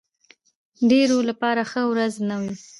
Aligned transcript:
ډېرو 0.89 1.17
لپاره 1.29 1.61
ښه 1.71 1.81
ورځ 1.91 2.13
نه 2.29 2.35
وي. 2.41 2.53